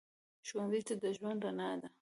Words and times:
ښوونځی 0.47 0.81
د 1.01 1.03
ژوند 1.15 1.39
رڼا 1.45 1.71
ده 1.81 1.87